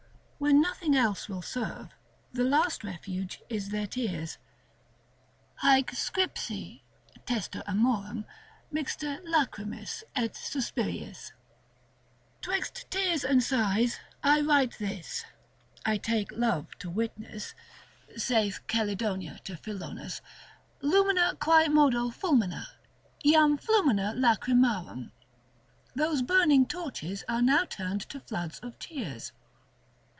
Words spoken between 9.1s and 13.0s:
lachrymis et suspiriis, 'twixt